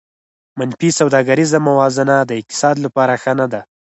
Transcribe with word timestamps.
منفي 0.59 0.89
سوداګریزه 0.99 1.57
موازنه 1.67 2.15
د 2.23 2.31
اقتصاد 2.39 2.75
لپاره 2.85 3.13
ښه 3.21 3.33
نه 3.39 3.47
ده 3.53 3.61